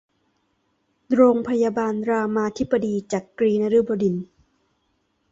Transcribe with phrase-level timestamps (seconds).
[1.15, 4.25] โรงพยาบาลรามาธิบดีจักรีนฤบดินทร์